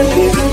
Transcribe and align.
Alright 0.00 0.47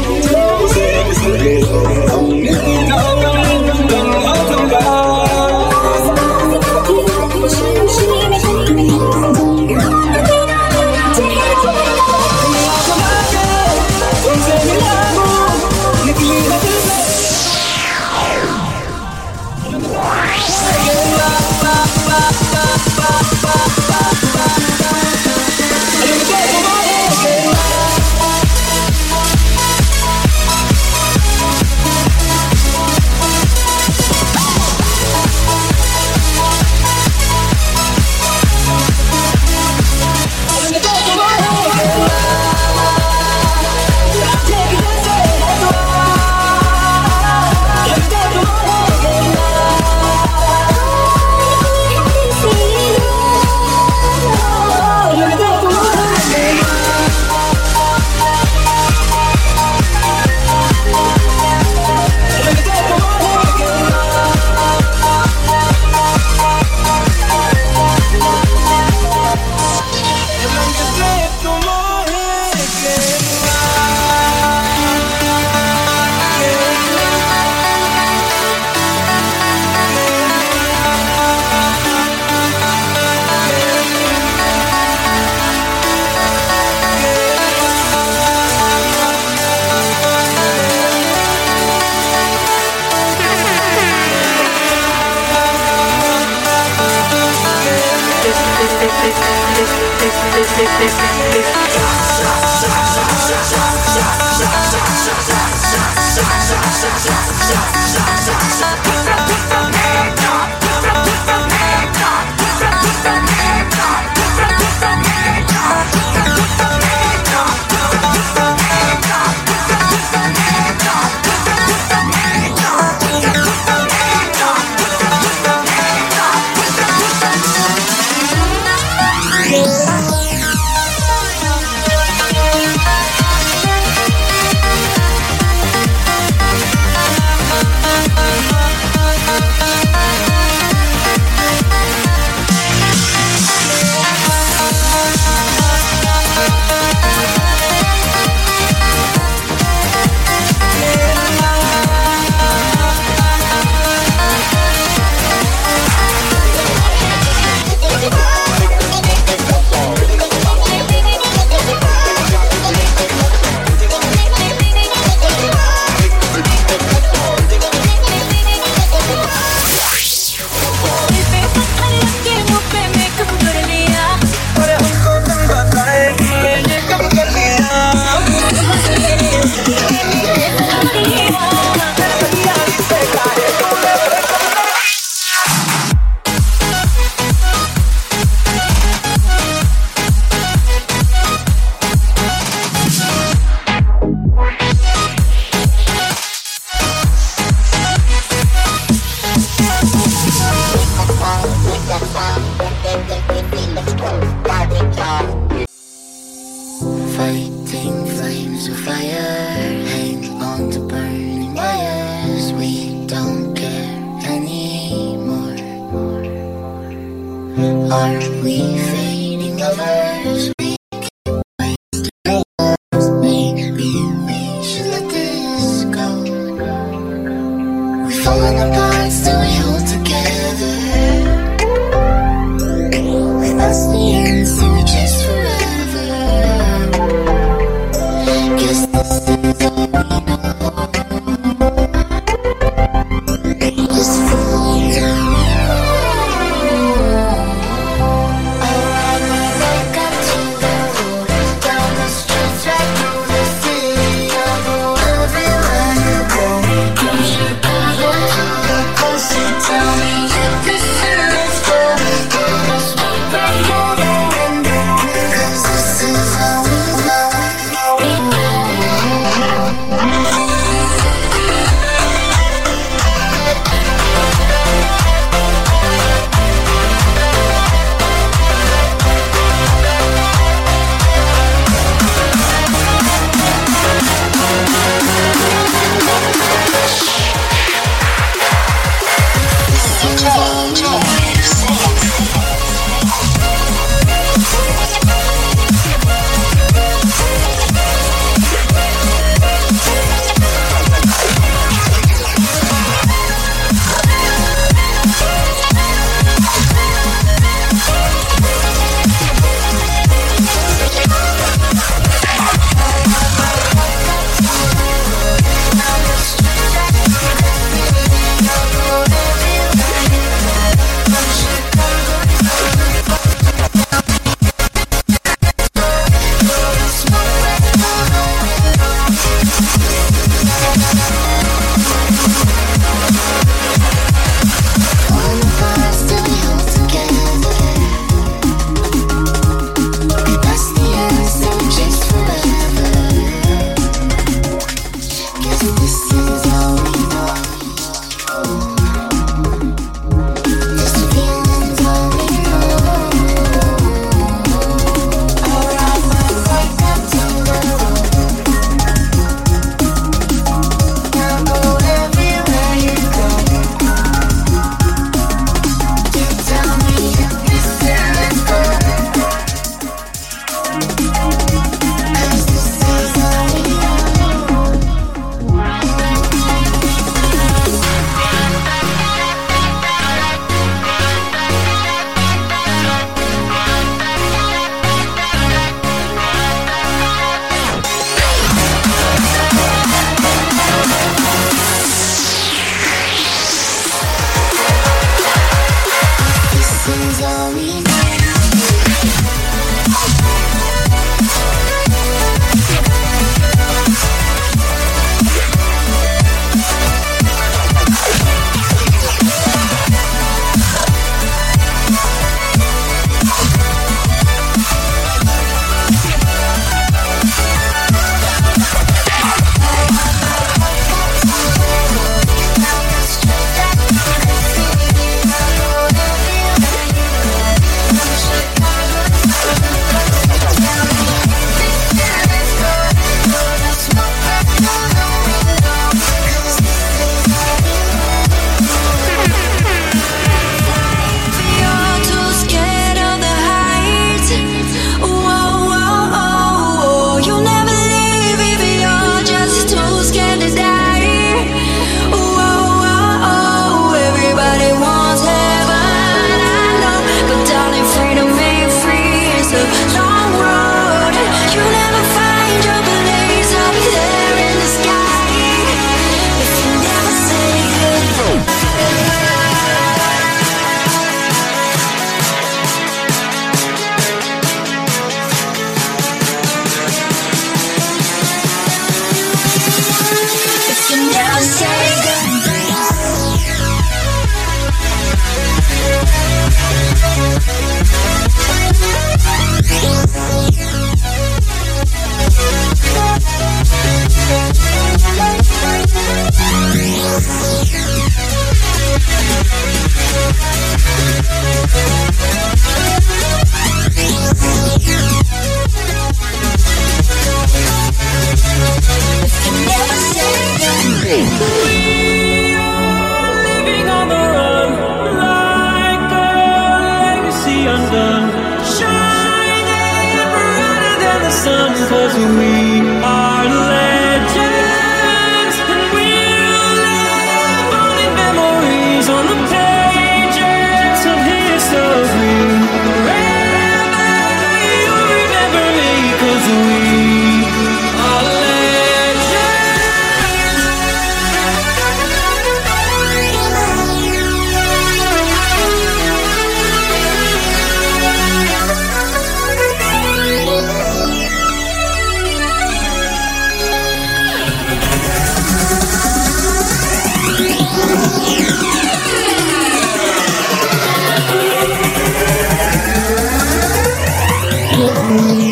me. 564.85 565.44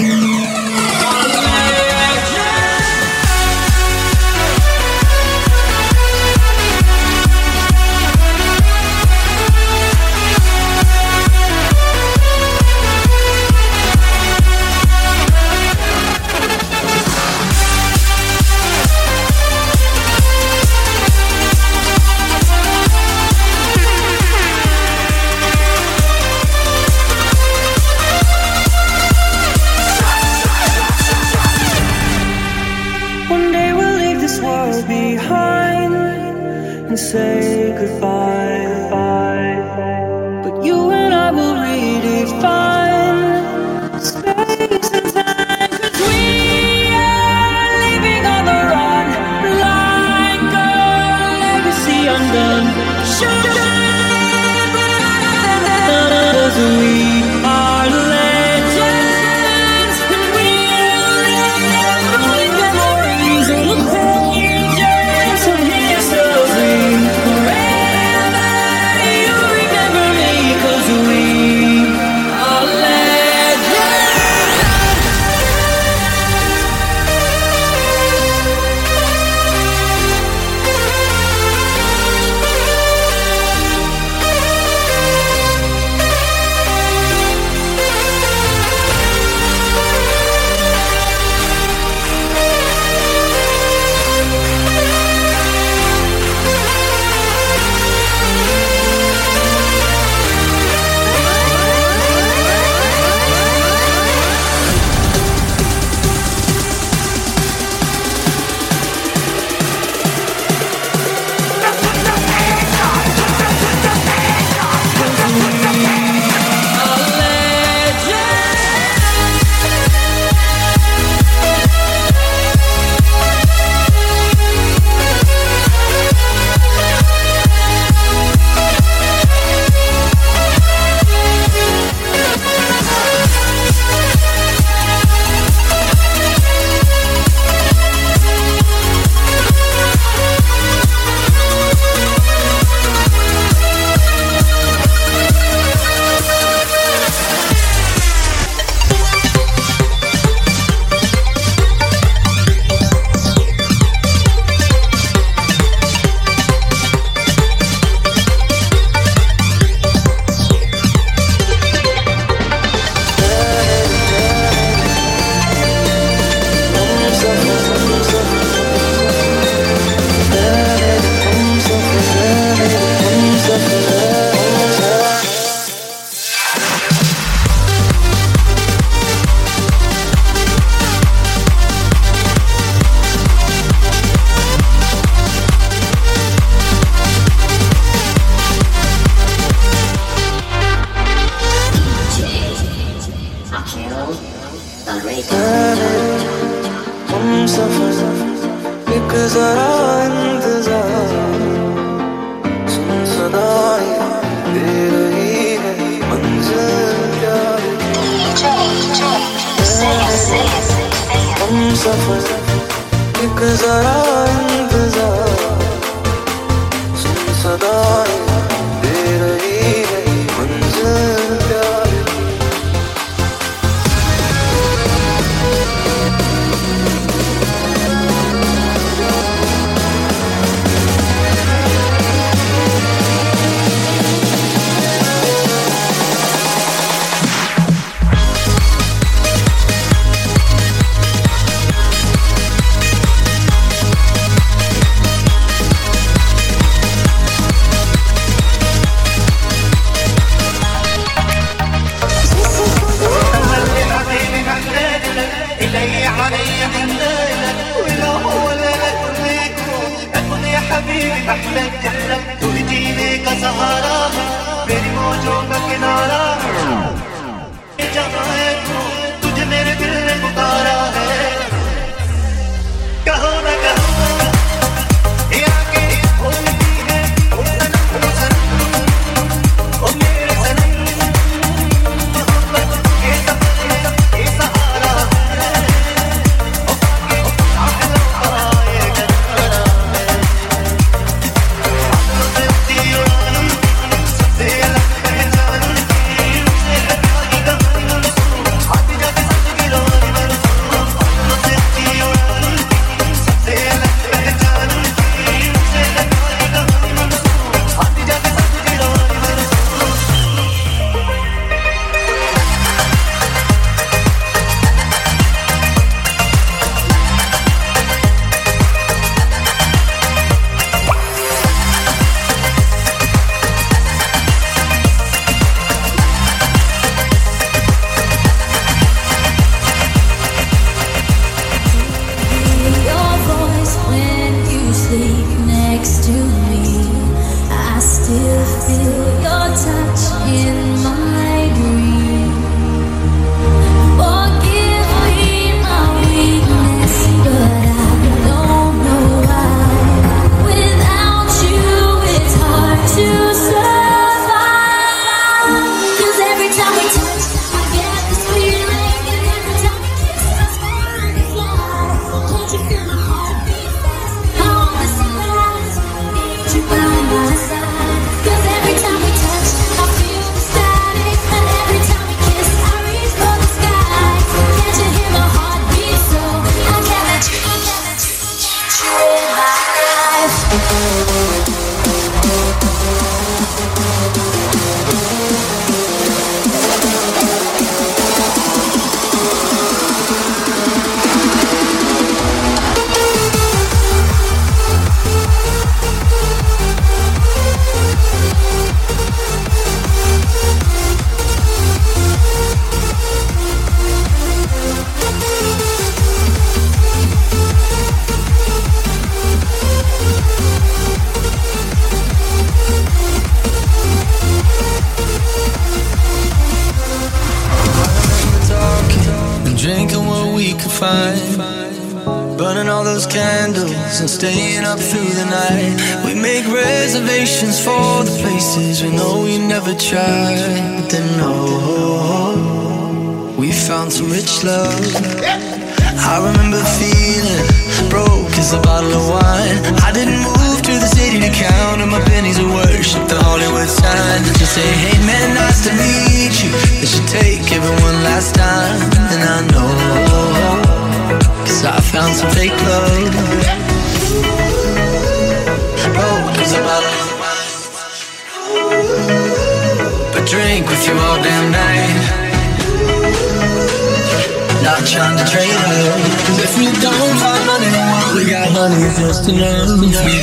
We 469.25 469.31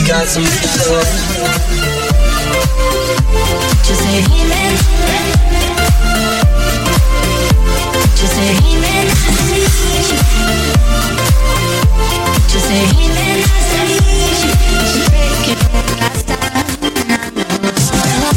got 0.06 0.26
some 0.28 0.44
stuff. 0.44 1.08
Just 3.86 4.02
say. 4.02 4.20
Just 8.14 8.34
say. 8.36 8.52
Just 12.46 12.66
say. 12.66 12.84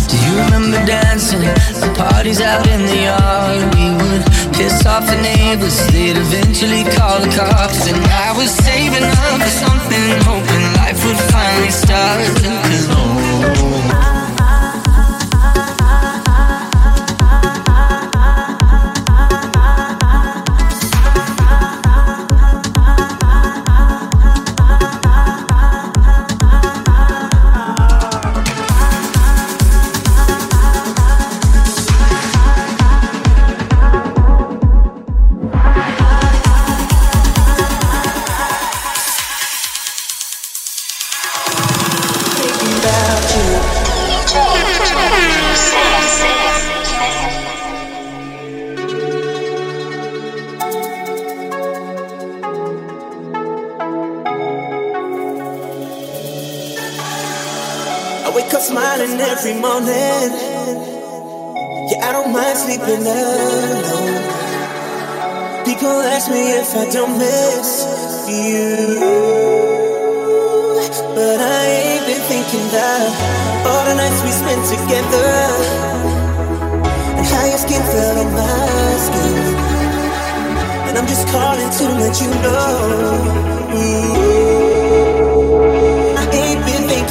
Do 0.07 0.15
you 0.15 0.33
remember 0.45 0.79
dancing? 0.85 1.41
The 1.41 1.89
parties 1.97 2.39
out 2.39 2.65
in 2.69 2.85
the 2.85 2.99
yard. 3.03 3.75
We 3.75 3.91
would 3.97 4.23
piss 4.53 4.85
off 4.85 5.05
the 5.07 5.17
neighbors. 5.21 5.75
They'd 5.87 6.15
eventually 6.15 6.83
call 6.95 7.19
the 7.19 7.27
cops, 7.35 7.85
and 7.89 7.97
I 8.05 8.31
was 8.37 8.49
saving 8.49 9.03
up 9.03 9.41
for 9.41 9.49
something. 9.49 10.23
Hoping 10.23 10.52
we 11.63 11.69
start 11.71 12.19
Cause 12.43 13.02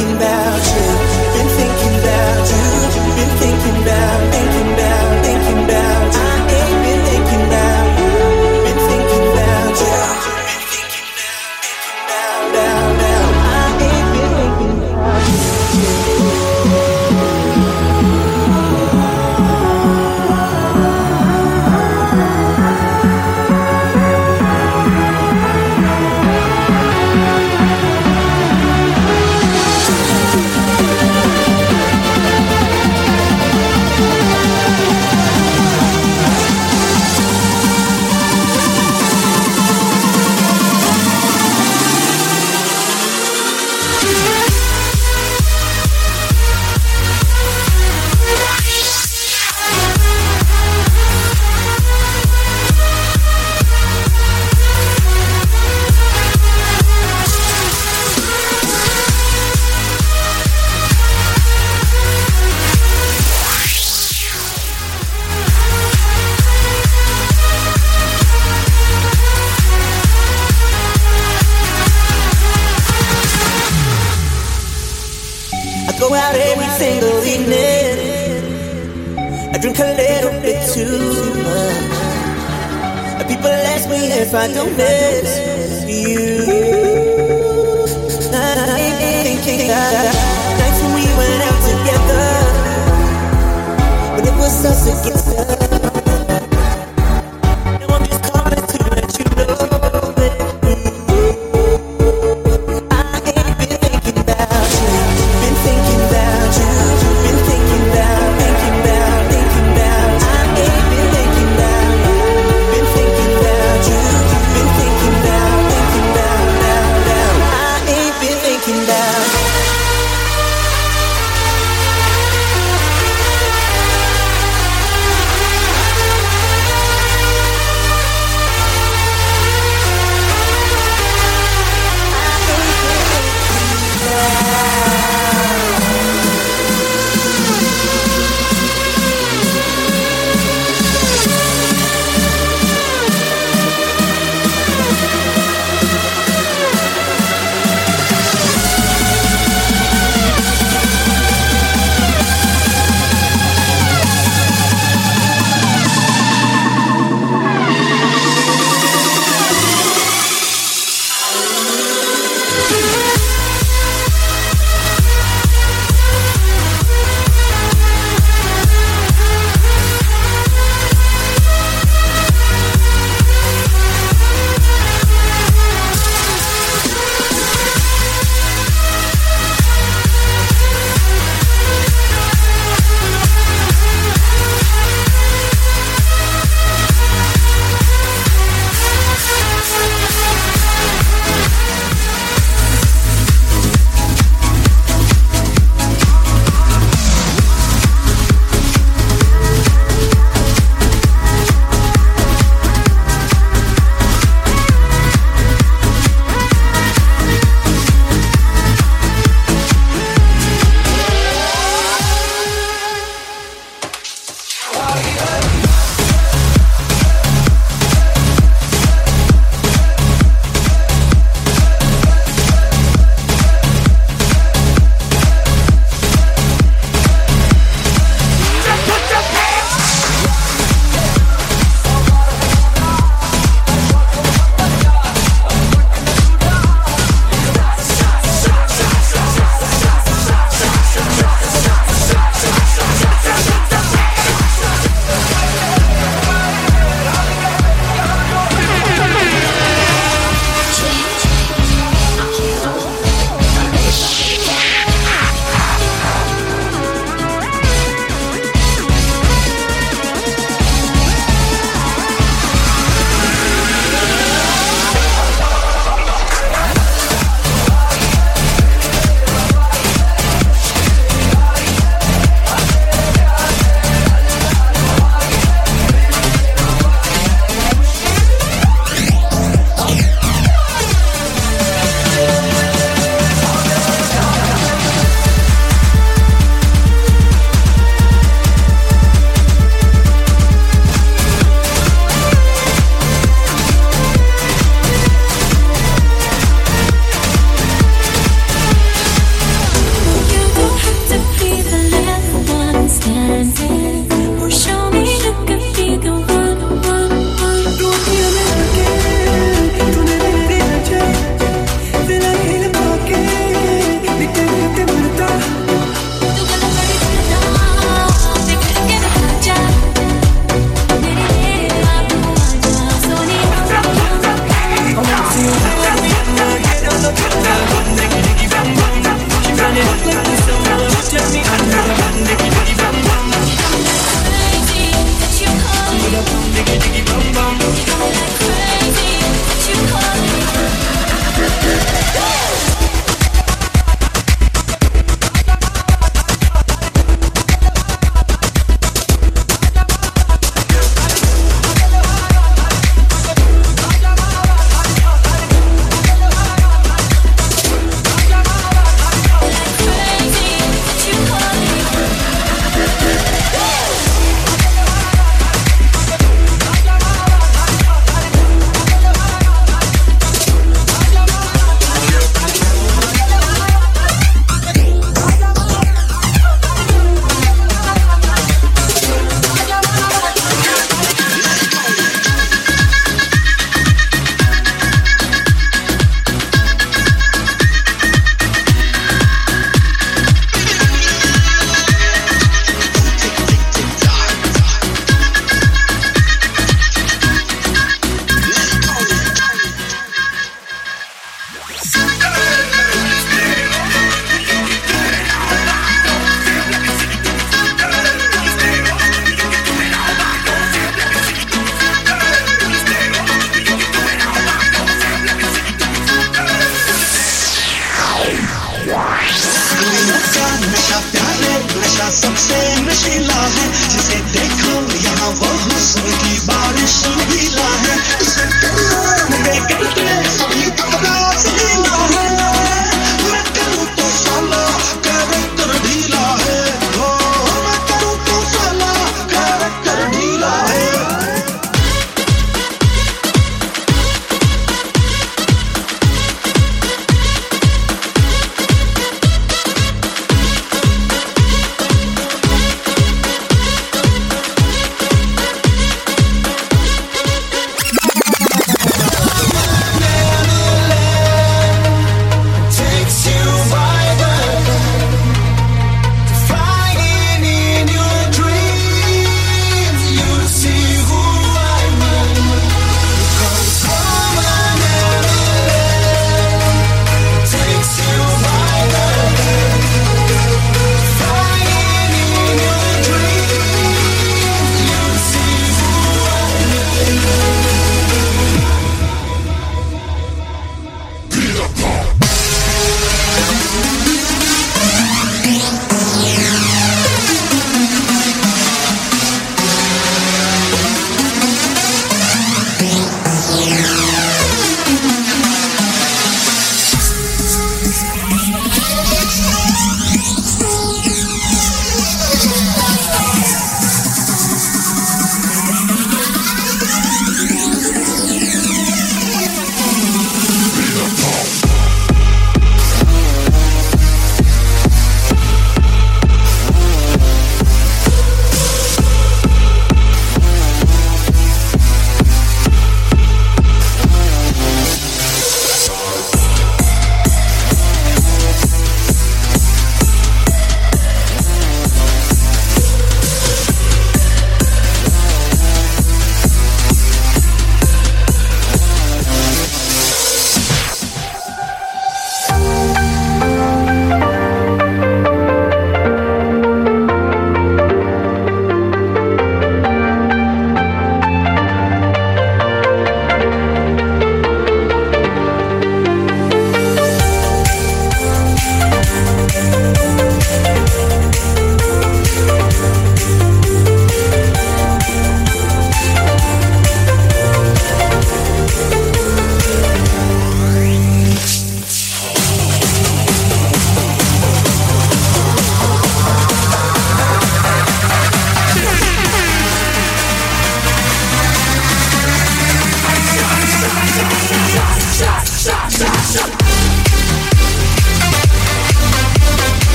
been 0.00 0.18
thinking 0.18 0.39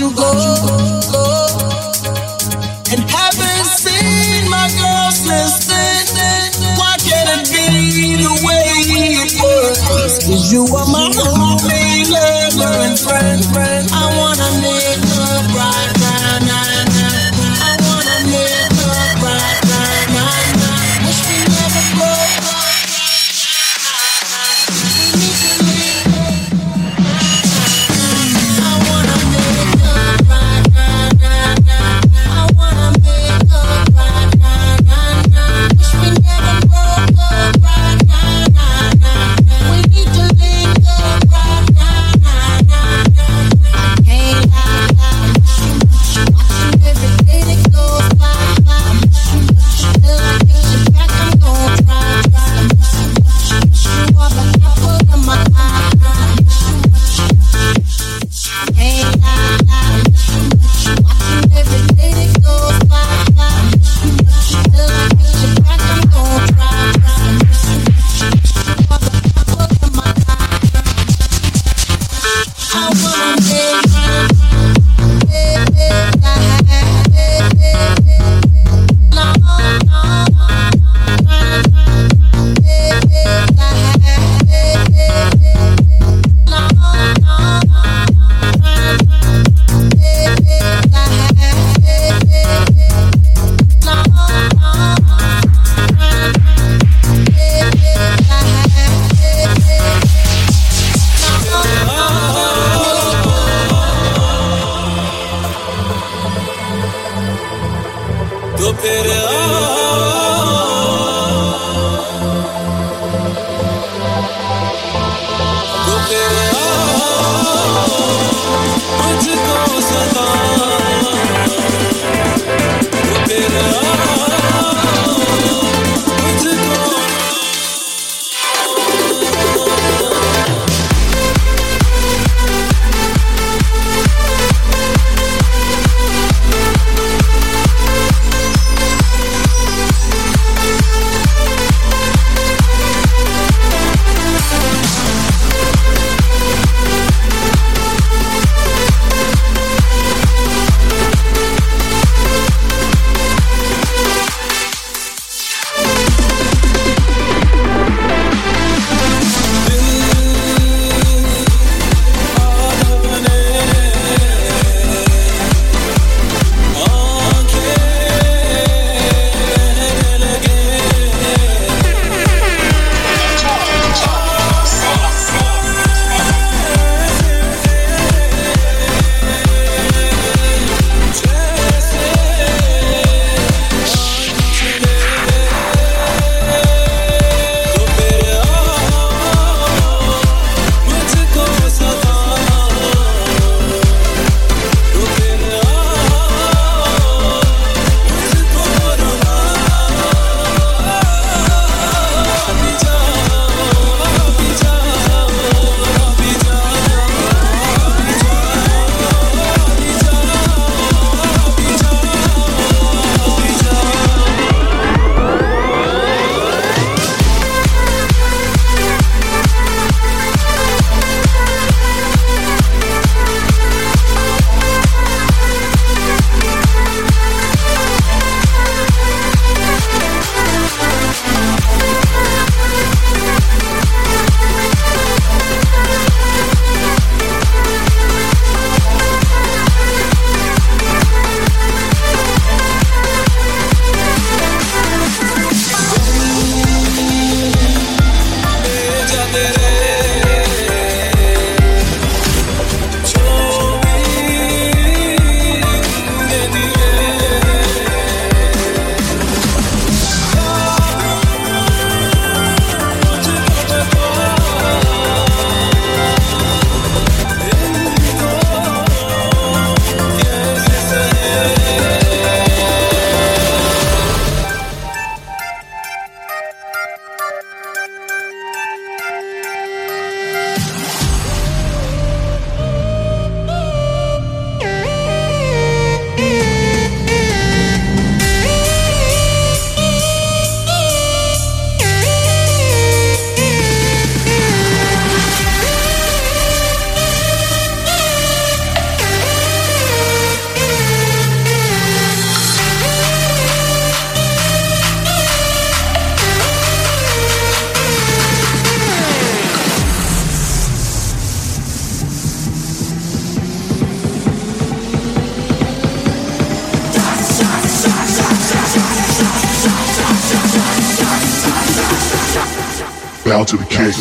you 0.00 0.12
go, 0.16 0.23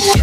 down 0.02 0.23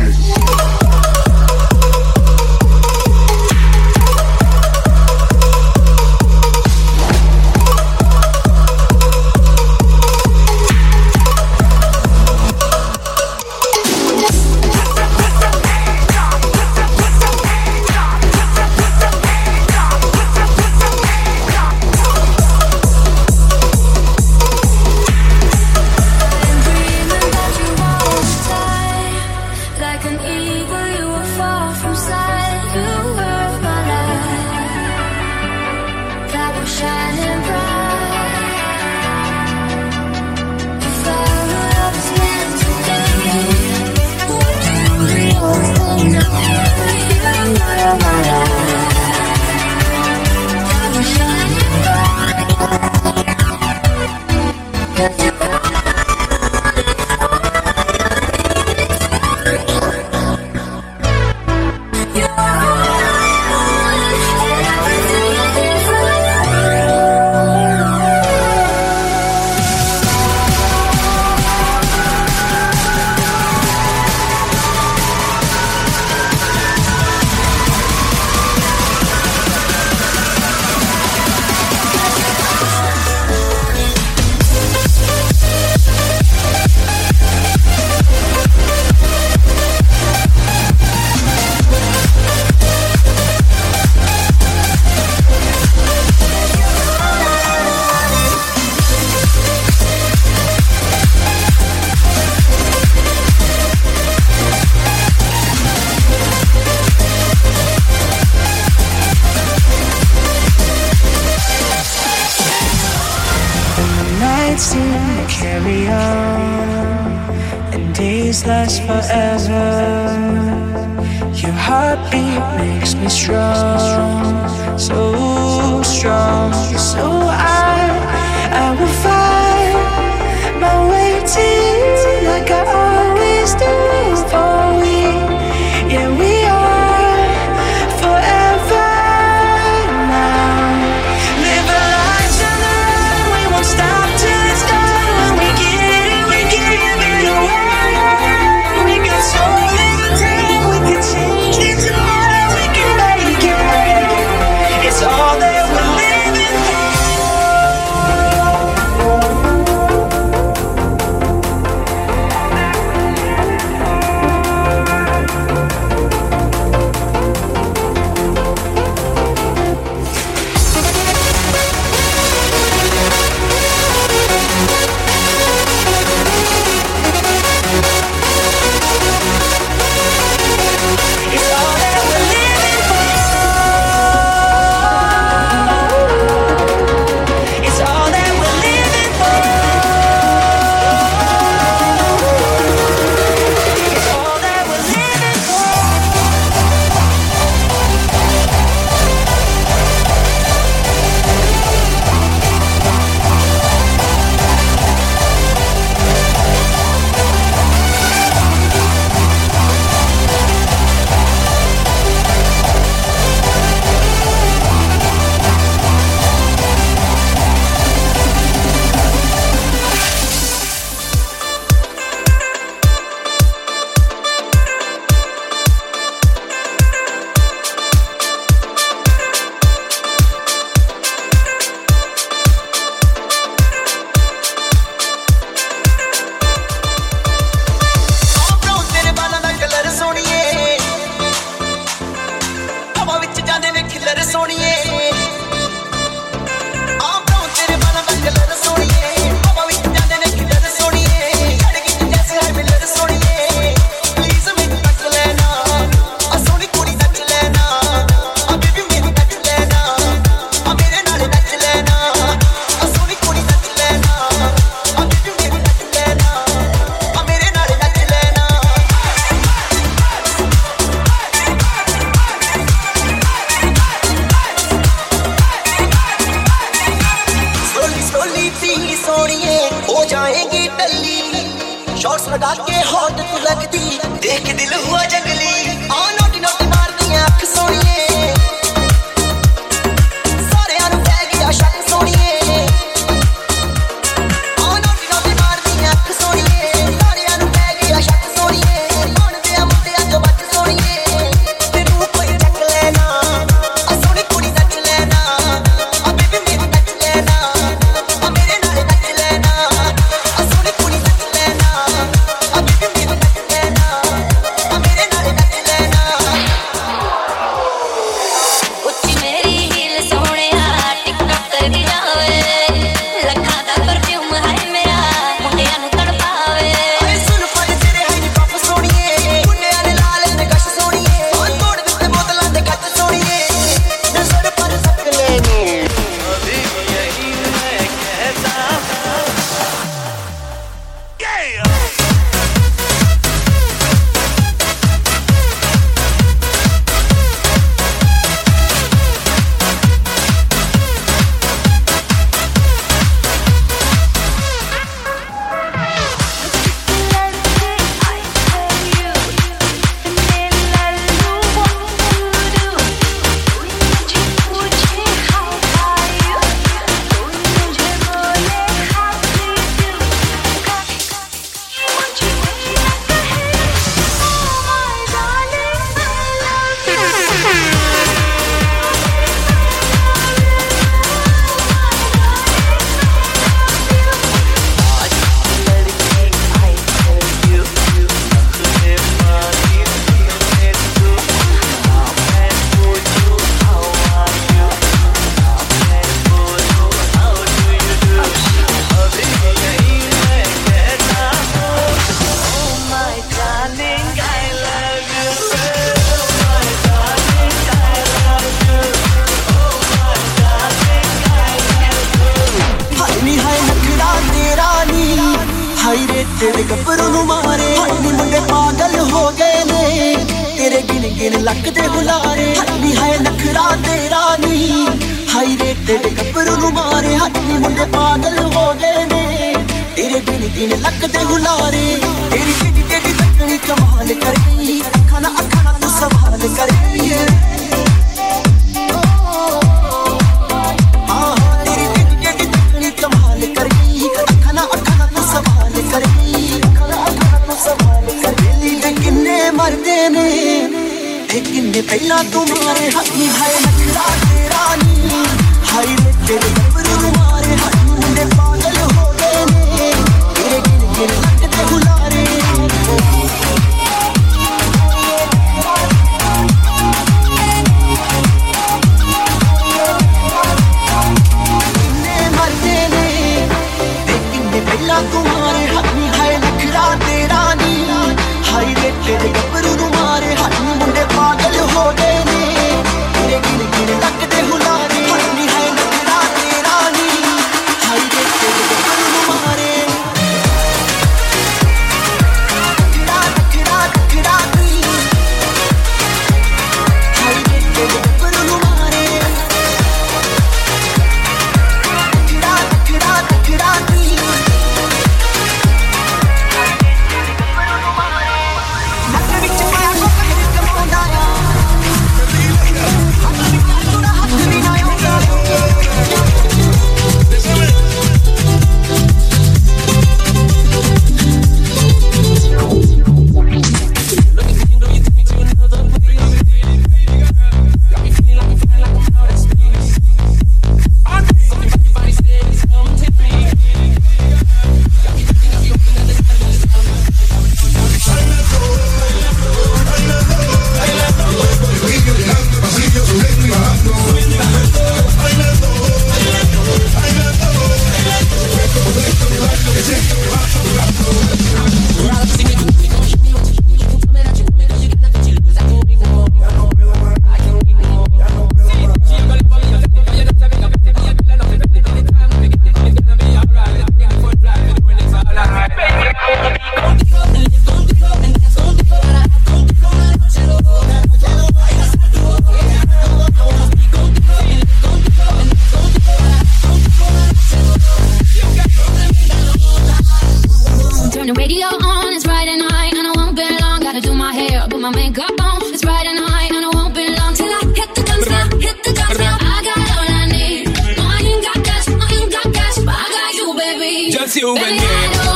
radio 581.61 581.86
on, 581.86 582.12
it's 582.12 582.24
Friday 582.24 582.56
night 582.56 582.94
and 582.94 583.06
I 583.06 583.12
won't 583.16 583.36
be 583.36 583.42
long. 583.61 583.80
Gotta 583.80 584.00
do 584.00 584.14
my 584.14 584.32
hair, 584.32 584.66
put 584.68 584.80
my 584.80 584.90
makeup 584.90 585.32
on, 585.40 585.62
it's 585.72 585.82
Friday 585.82 586.14
night 586.14 586.50
and 586.52 586.64
I 586.64 586.70
won't 586.72 586.94
be 586.94 587.06
long 587.16 587.34
till 587.34 587.46
I 587.46 587.61
hit 587.76 587.94
the 587.94 588.02
guns 588.02 588.28
now, 588.28 588.44
hit 588.58 588.82
the 588.82 588.92
guns 588.92 589.18
now. 589.18 589.36
I 589.40 589.62
got 589.68 589.78
all 589.78 590.08
I 590.08 590.26
need. 590.32 590.66
No, 590.96 591.04
I 591.04 591.20
ain't 591.20 591.44
got 591.44 591.64
cash, 591.64 591.88
I 591.88 592.14
ain't 592.16 592.32
got 592.32 592.54
cash, 592.54 592.76
but 592.78 592.94
I 592.94 593.06
got 593.16 593.34
you, 593.34 593.54
baby. 593.56 594.11
Just 594.12 594.36
you 594.36 594.54
baby, 594.54 594.78
and 594.78 595.24
me. 595.24 595.29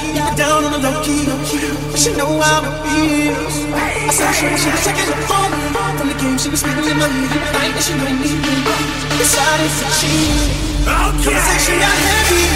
Even 0.00 0.34
down 0.36 0.64
on 0.64 0.72
the 0.72 0.80
low 0.80 1.02
key, 1.04 1.28
she 1.96 2.10
know 2.16 2.40
how 2.40 2.64
it 2.64 2.74
feels. 2.88 3.56
I 3.72 4.12
saw 4.12 4.32
her, 4.32 4.56
she 4.56 4.70
was 4.70 4.82
checking 4.84 5.08
her 5.12 5.20
phone 5.28 5.52
from 5.98 6.08
the 6.08 6.16
game. 6.16 6.38
She 6.38 6.48
was 6.48 6.60
speaking 6.60 6.84
in 6.88 6.96
my 6.96 7.08
ear, 7.08 7.28
like 7.52 7.72
that 7.76 7.84
she 7.84 7.92
know 7.94 8.08
me. 8.08 8.32
Decided 9.20 9.72
to 9.78 9.86
cheat. 10.00 10.72
Conversation 10.84 11.76
got 11.78 11.98
heavy. 12.08 12.46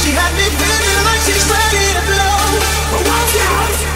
She 0.00 0.10
had 0.14 0.32
me 0.38 0.46
feeling 0.54 1.04
like 1.04 1.20
she's 1.26 1.44
ready 1.50 1.84
to 1.98 2.02
blow. 2.08 2.38
But 2.90 3.02
watch 3.04 3.34
out. 3.44 3.89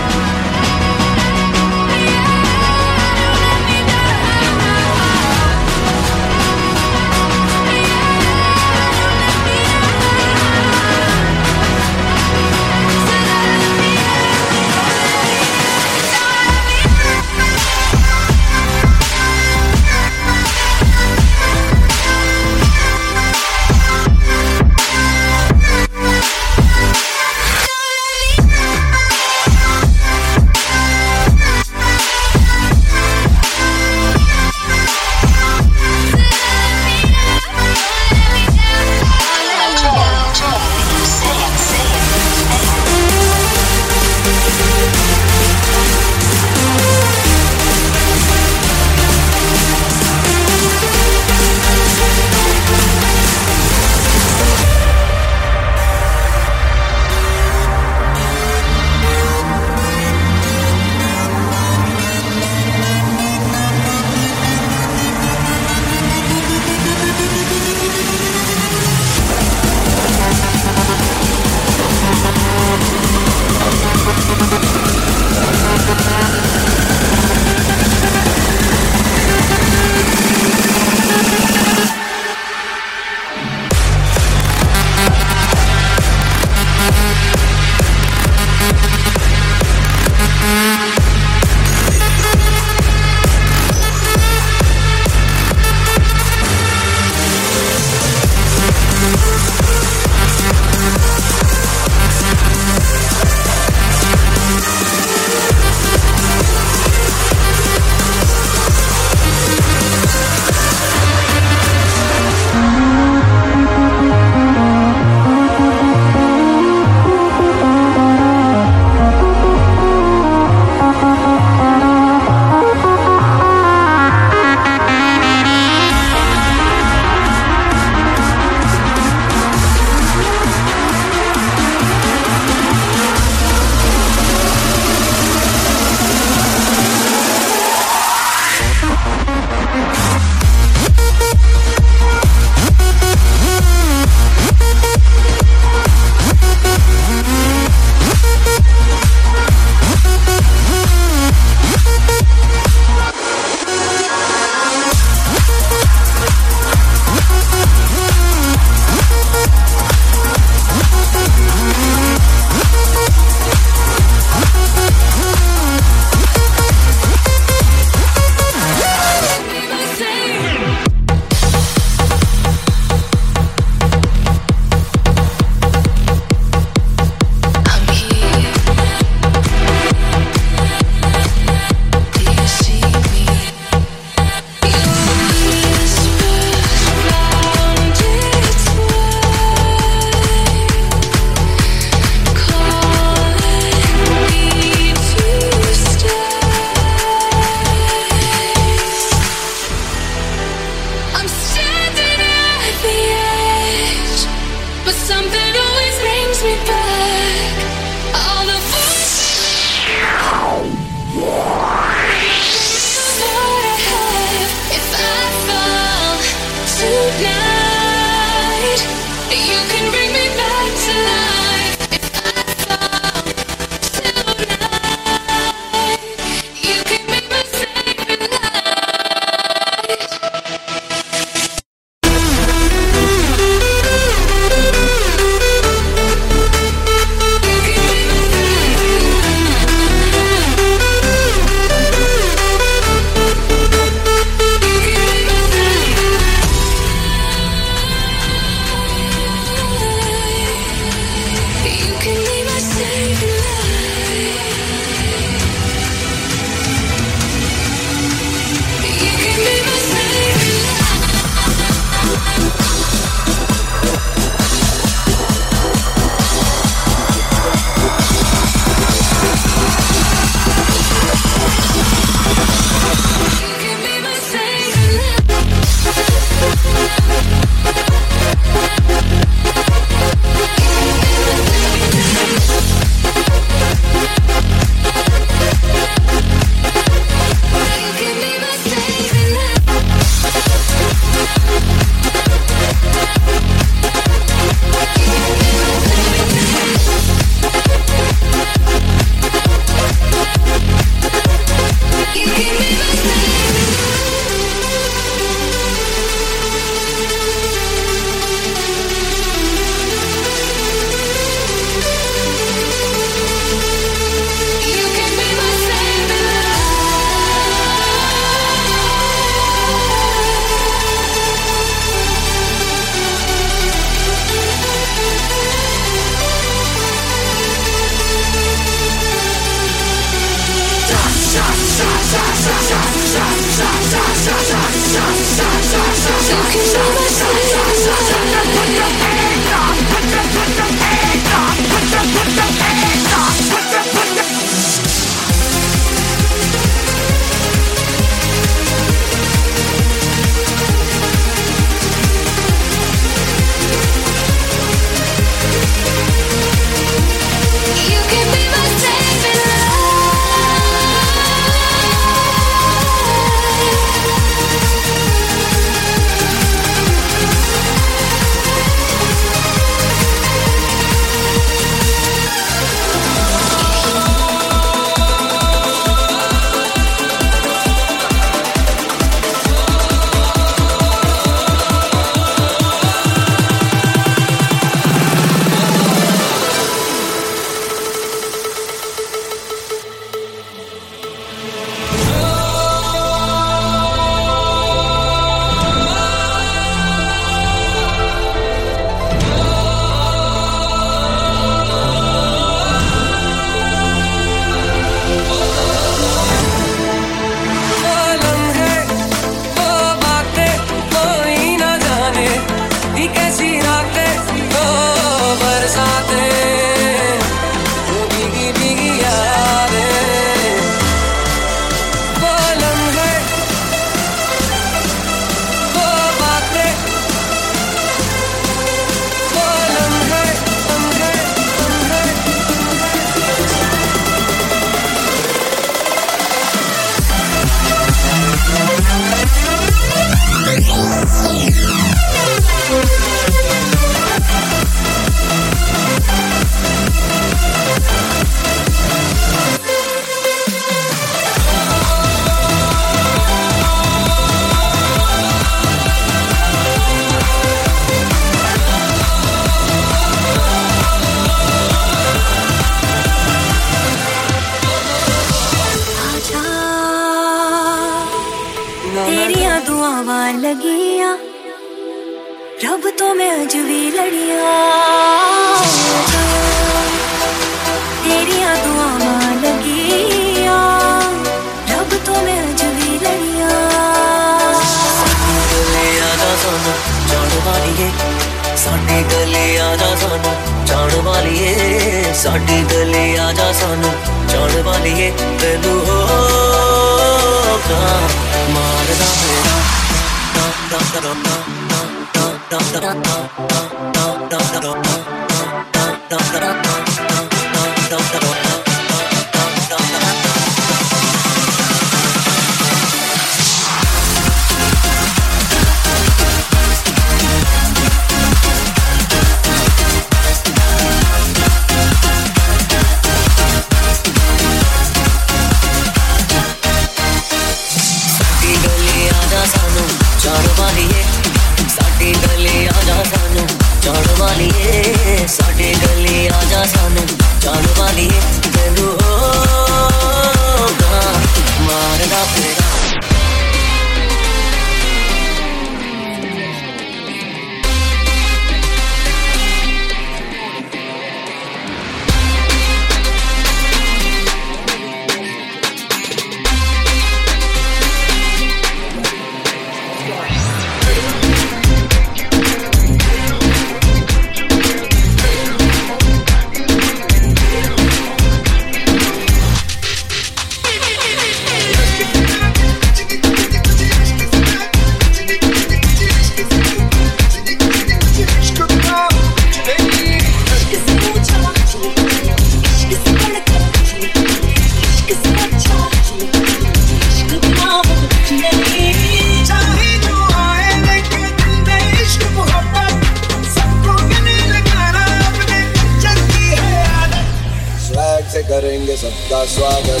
Volkswagen. 599.42 600.00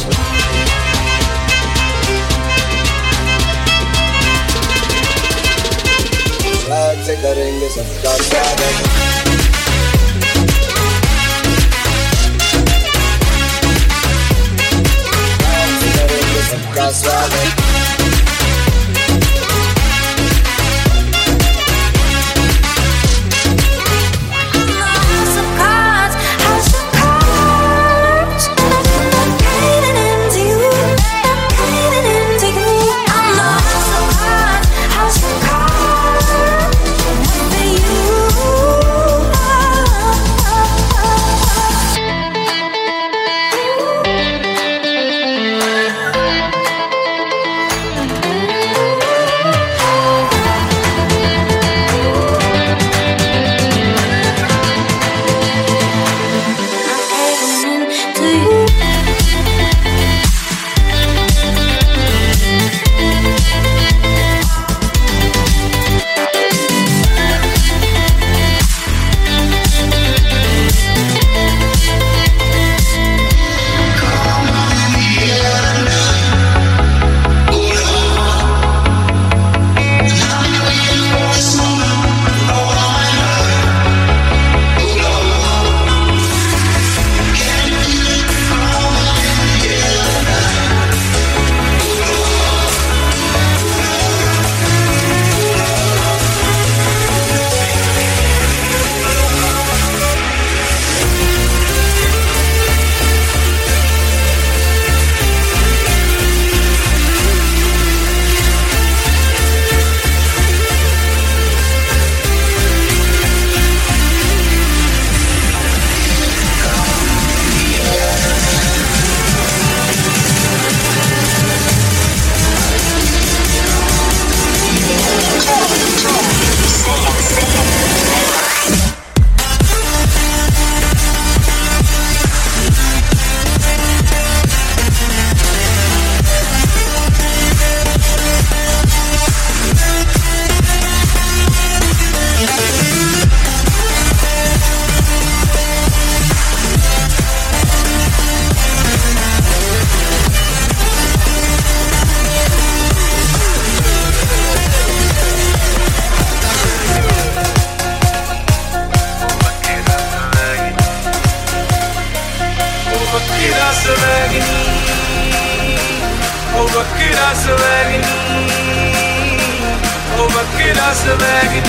Tag 6.66 7.04
tickering 7.04 7.60
is 7.62 7.76
a 7.76 9.01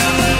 you. 0.04 0.33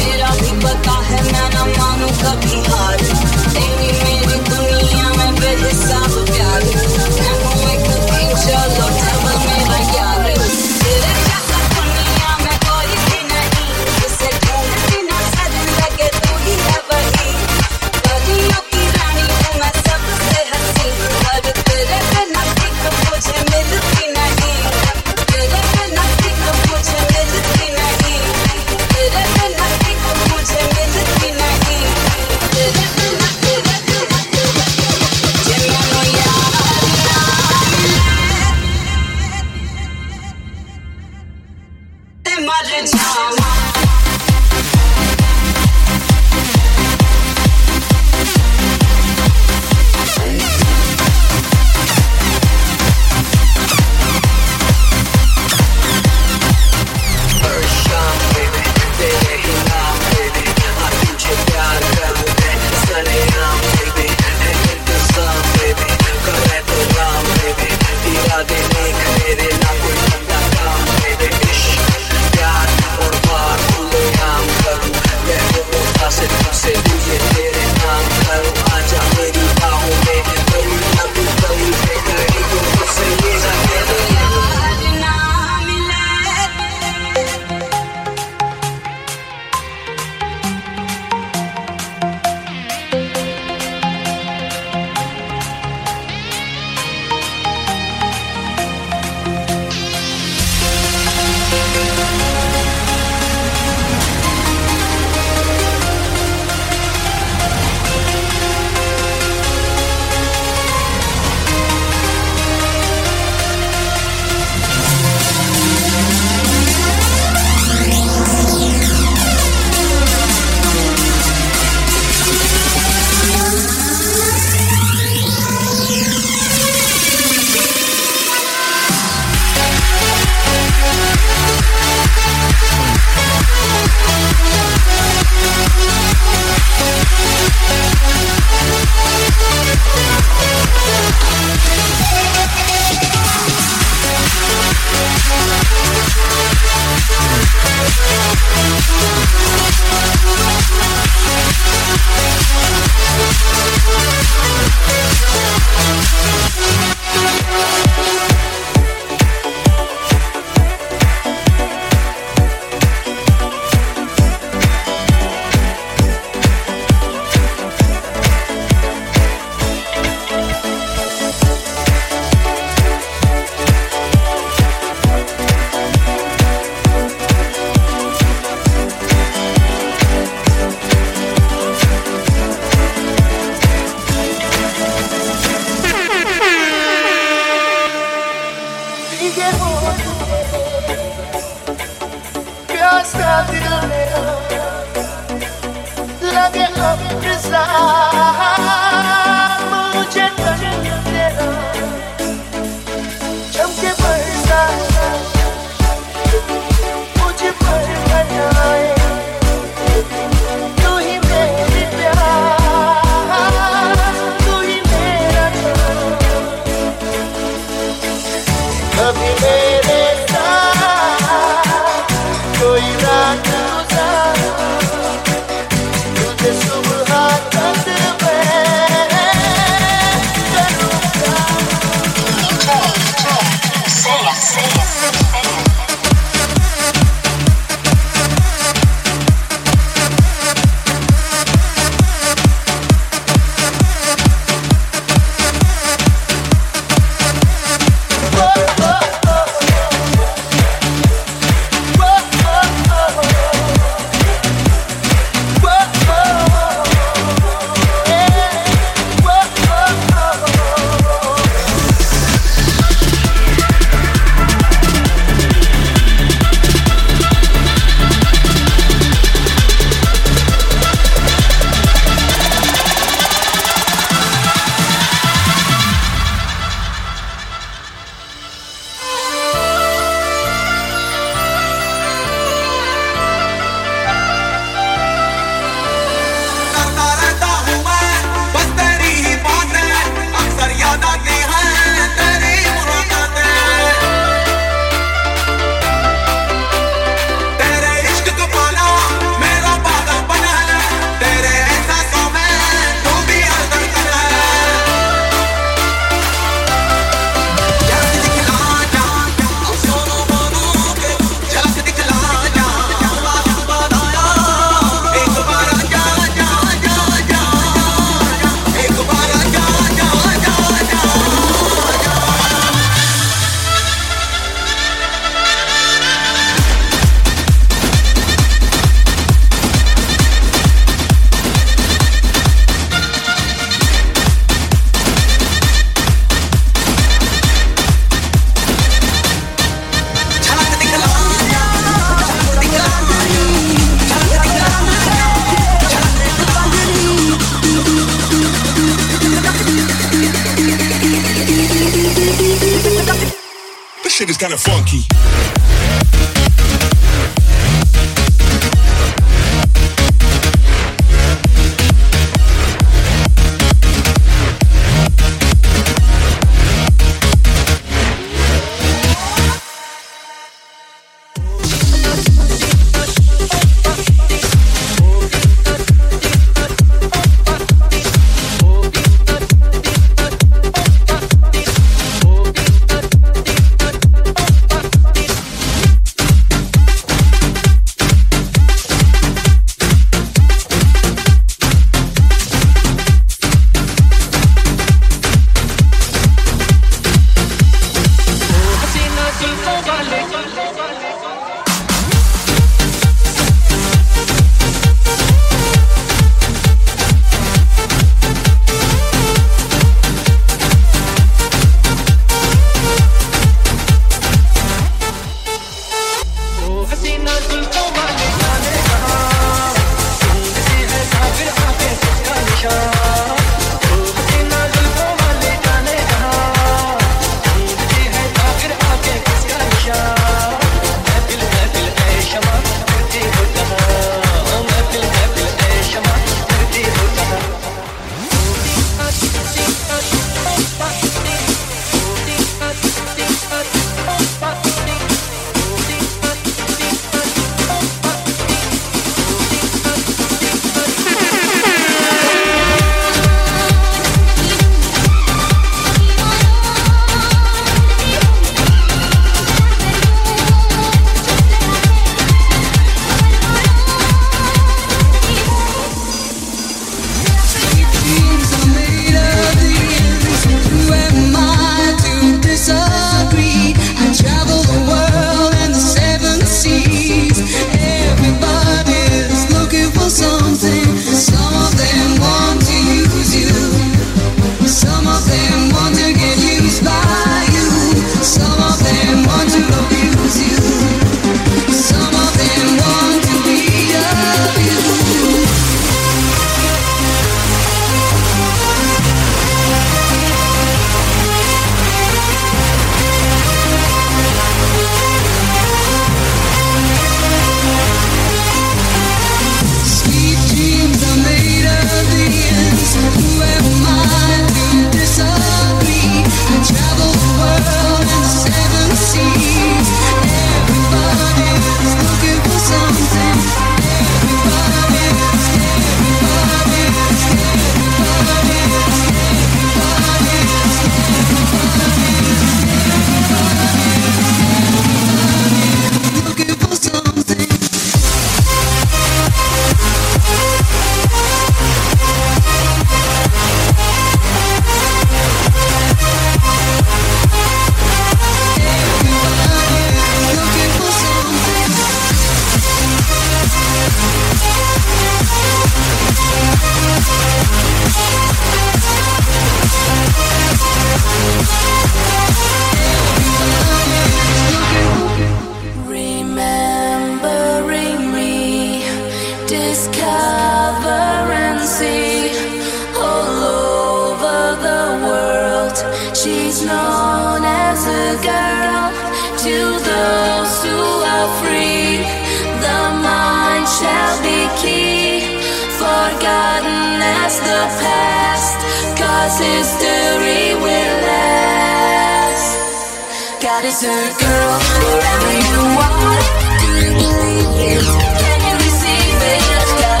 dessert, 593.64 594.18
girl. 594.20 594.58
Wherever 594.84 595.32
you 595.48 595.60
are, 595.88 596.20
you 596.68 596.90
believe 597.00 597.54
it? 597.72 597.84
Can 598.20 598.38
you 598.44 598.54
receive 598.60 599.20
it? 599.32 599.40
Got 599.80 600.00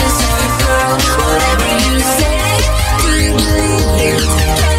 girl. 0.60 0.92
Whatever 1.24 1.68
you 1.86 1.96
say, 2.18 2.40
do 3.00 3.10
you 3.24 3.32
believe 3.40 4.68
it? 4.68 4.73